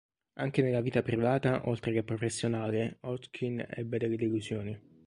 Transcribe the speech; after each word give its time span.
Anche 0.39 0.63
nella 0.63 0.81
vita 0.81 1.03
privata 1.03 1.61
oltre 1.69 1.91
che 1.91 2.01
professionale 2.01 2.97
Hodgkin 3.01 3.63
ebbe 3.69 3.99
delle 3.99 4.17
delusioni. 4.17 4.79